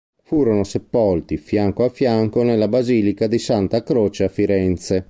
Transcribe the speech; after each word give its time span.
Furono 0.23 0.63
sepolti 0.63 1.37
fianco 1.37 1.83
a 1.83 1.89
fianco 1.89 2.41
nella 2.41 2.67
basilica 2.67 3.27
di 3.27 3.37
Santa 3.37 3.83
Croce 3.83 4.23
a 4.23 4.29
Firenze. 4.29 4.99